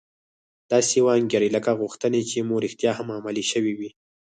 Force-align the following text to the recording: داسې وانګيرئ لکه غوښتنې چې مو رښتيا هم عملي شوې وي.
داسې 0.71 0.97
وانګيرئ 1.05 1.49
لکه 1.57 1.71
غوښتنې 1.81 2.21
چې 2.29 2.37
مو 2.47 2.55
رښتيا 2.65 2.91
هم 2.99 3.07
عملي 3.17 3.45
شوې 3.51 3.73
وي. 3.79 3.89